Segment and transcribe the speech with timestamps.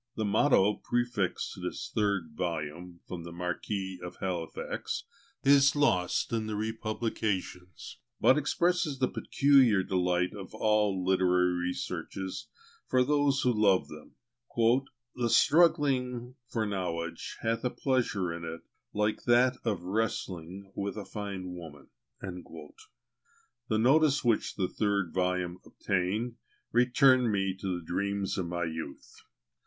[0.15, 5.03] The motto prefixed to this third volume from the Marquis of Halifax
[5.43, 12.47] is lost in the republications, but expresses the peculiar delight of all literary researches
[12.87, 14.15] for those who love them:
[14.57, 18.61] "The struggling for knowledge hath a pleasure in it
[18.95, 21.89] like that of wrestling with a fine woman."
[22.21, 26.37] The notice which the third volume obtained,
[26.71, 29.21] returned me to the dream of my youth.